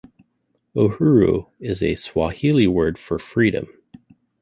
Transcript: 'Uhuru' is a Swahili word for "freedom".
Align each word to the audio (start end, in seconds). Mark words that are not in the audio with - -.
'Uhuru' 0.75 1.45
is 1.59 1.83
a 1.83 1.93
Swahili 1.93 2.65
word 2.65 2.97
for 2.97 3.19
"freedom". 3.19 3.67